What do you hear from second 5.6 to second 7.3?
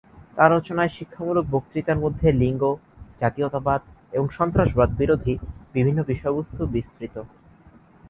বিভিন্ন বিষয়বস্তু বিস্তৃত।